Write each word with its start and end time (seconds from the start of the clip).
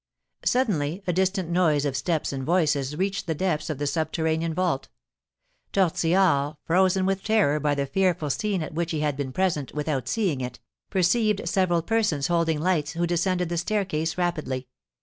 Suddenly 0.43 1.03
a 1.05 1.13
distant 1.13 1.49
noise 1.49 1.85
of 1.85 1.95
steps 1.95 2.33
and 2.33 2.43
voices 2.43 2.95
reached 2.97 3.27
the 3.27 3.35
depths 3.35 3.69
of 3.69 3.77
the 3.77 3.85
subterranean 3.85 4.51
vault. 4.55 4.87
Tortillard, 5.73 6.55
frozen 6.65 7.05
with 7.05 7.23
terror 7.23 7.59
by 7.59 7.75
the 7.75 7.85
fearful 7.85 8.31
scene 8.31 8.63
at 8.63 8.73
which 8.73 8.89
he 8.89 9.01
had 9.01 9.15
been 9.15 9.31
present 9.31 9.75
without 9.75 10.07
seeing 10.07 10.41
it, 10.41 10.59
perceived 10.89 11.47
several 11.47 11.83
persons 11.83 12.25
holding 12.25 12.59
lights, 12.59 12.93
who 12.93 13.05
descended 13.05 13.49
the 13.49 13.57
staircase 13.59 14.17
rapidly. 14.17 14.67